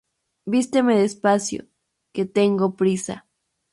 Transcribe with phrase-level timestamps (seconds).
[0.53, 1.61] Vísteme despacio,
[2.11, 3.27] que tengo prisa